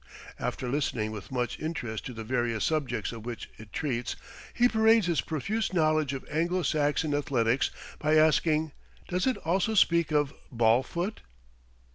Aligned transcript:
After 0.39 0.67
listening 0.67 1.11
with 1.11 1.29
much 1.31 1.59
interest 1.59 2.07
to 2.07 2.13
the 2.13 2.23
various 2.23 2.65
subjects 2.65 3.11
of 3.11 3.23
which 3.23 3.51
it 3.59 3.71
treats, 3.71 4.15
he 4.51 4.67
parades 4.67 5.05
his 5.05 5.21
profuse 5.21 5.73
knowledge 5.73 6.11
of 6.11 6.25
Anglo 6.27 6.63
Saxon 6.63 7.13
athletics 7.13 7.69
by 7.99 8.15
asking: 8.15 8.71
"Does 9.09 9.27
it 9.27 9.37
also 9.45 9.75
speak 9.75 10.11
of 10.11 10.33
ballfoot?" 10.51 11.21